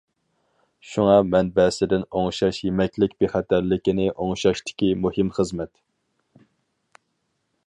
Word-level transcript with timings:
شۇڭا 0.91 1.17
مەنبەسىدىن 1.35 2.07
ئوڭشاش 2.21 2.61
يېمەكلىك 2.63 3.15
بىخەتەرلىكىنى 3.23 4.11
ئوڭشاشتىكى 4.15 4.93
مۇھىم 5.07 5.33
خىزمەت. 5.41 5.75